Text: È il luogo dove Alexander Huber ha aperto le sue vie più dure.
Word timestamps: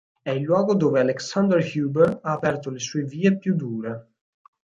È 0.23 0.31
il 0.31 0.41
luogo 0.41 0.73
dove 0.73 0.99
Alexander 0.99 1.63
Huber 1.75 2.21
ha 2.23 2.31
aperto 2.31 2.71
le 2.71 2.79
sue 2.79 3.03
vie 3.03 3.37
più 3.37 3.53
dure. 3.55 4.07